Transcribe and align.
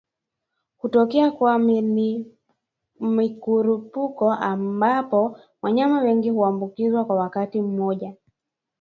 Hutokea 0.77 1.31
kwa 1.31 1.59
mikurupuko 2.99 4.31
ambapo 4.33 5.39
wanyama 5.61 6.01
wengi 6.01 6.29
huambukizwa 6.29 7.05
kwa 7.05 7.15
wakati 7.15 7.61
mmoja 7.61 8.15